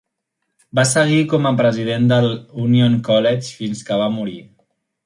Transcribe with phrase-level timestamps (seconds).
[0.79, 2.27] Va seguir com a president del
[2.65, 4.41] Union College fins que va morir.